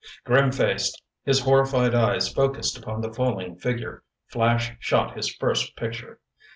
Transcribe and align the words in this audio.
Grim 0.23 0.51
faced, 0.51 0.99
his 1.25 1.41
horrified 1.41 1.93
eyes 1.93 2.27
focused 2.27 2.75
upon 2.75 3.01
the 3.01 3.13
falling 3.13 3.55
figure, 3.55 4.01
Flash 4.25 4.71
shot 4.79 5.15
his 5.15 5.31
first 5.35 5.75
picture. 5.75 6.19